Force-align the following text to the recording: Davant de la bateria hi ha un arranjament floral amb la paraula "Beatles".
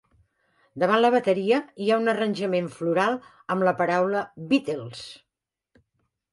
Davant 0.83 0.95
de 0.97 1.03
la 1.05 1.11
bateria 1.15 1.59
hi 1.83 1.91
ha 1.91 1.99
un 2.05 2.13
arranjament 2.15 2.71
floral 2.79 3.21
amb 3.57 3.69
la 3.69 3.77
paraula 3.85 4.27
"Beatles". 4.55 5.07